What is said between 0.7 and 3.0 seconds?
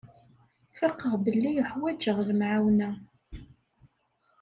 Faqeɣ belli uḥwaǧeɣ lemɛawna.